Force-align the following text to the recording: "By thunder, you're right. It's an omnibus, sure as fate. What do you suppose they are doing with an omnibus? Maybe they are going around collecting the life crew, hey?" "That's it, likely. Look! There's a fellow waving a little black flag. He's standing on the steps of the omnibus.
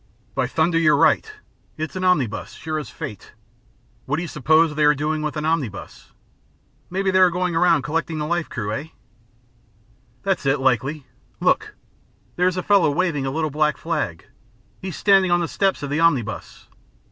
"By 0.33 0.47
thunder, 0.47 0.79
you're 0.79 0.97
right. 0.97 1.31
It's 1.77 1.95
an 1.95 2.03
omnibus, 2.03 2.53
sure 2.53 2.79
as 2.79 2.89
fate. 2.89 3.33
What 4.07 4.15
do 4.15 4.23
you 4.23 4.27
suppose 4.27 4.73
they 4.73 4.85
are 4.85 4.95
doing 4.95 5.21
with 5.21 5.37
an 5.37 5.45
omnibus? 5.45 6.11
Maybe 6.89 7.11
they 7.11 7.19
are 7.19 7.29
going 7.29 7.55
around 7.55 7.83
collecting 7.83 8.17
the 8.17 8.25
life 8.25 8.49
crew, 8.49 8.71
hey?" 8.71 8.93
"That's 10.23 10.47
it, 10.47 10.59
likely. 10.59 11.05
Look! 11.39 11.75
There's 12.35 12.57
a 12.57 12.63
fellow 12.63 12.89
waving 12.89 13.27
a 13.27 13.31
little 13.31 13.51
black 13.51 13.77
flag. 13.77 14.25
He's 14.81 14.95
standing 14.97 15.29
on 15.29 15.39
the 15.41 15.47
steps 15.47 15.83
of 15.83 15.91
the 15.91 15.99
omnibus. 15.99 16.67